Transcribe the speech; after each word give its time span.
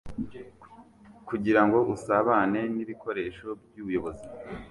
kugirango 1.27 1.77
usabane 1.93 2.61
nibikoresho 2.75 3.47
byubuyobozi 3.65 4.25